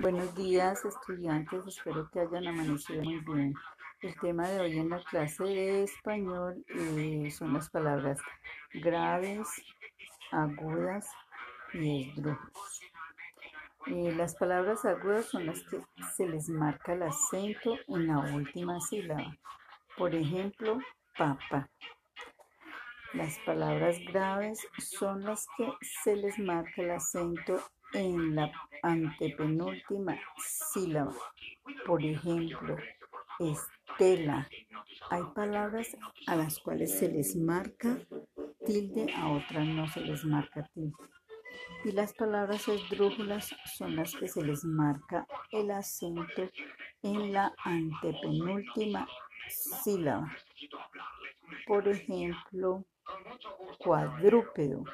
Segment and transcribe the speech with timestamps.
[0.00, 3.52] Buenos días estudiantes, espero que hayan amanecido muy bien.
[4.00, 8.18] El tema de hoy en la clase de español eh, son las palabras
[8.72, 9.46] graves,
[10.32, 11.06] agudas
[11.74, 12.80] y esdrújulas.
[13.88, 15.82] Eh, las palabras agudas son las que
[16.16, 19.36] se les marca el acento en la última sílaba.
[19.98, 20.78] Por ejemplo,
[21.18, 21.68] papa.
[23.12, 25.70] Las palabras graves son las que
[26.02, 27.60] se les marca el acento
[27.92, 28.52] en la
[28.82, 31.14] antepenúltima sílaba.
[31.86, 32.76] Por ejemplo,
[33.38, 34.48] estela.
[35.10, 35.96] Hay palabras
[36.26, 37.98] a las cuales se les marca
[38.64, 40.94] tilde, a otras no se les marca tilde.
[41.84, 46.48] Y las palabras esdrújulas son las que se les marca el acento
[47.02, 49.08] en la antepenúltima
[49.48, 50.30] sílaba.
[51.66, 52.84] Por ejemplo,
[53.78, 54.84] cuadrúpedo.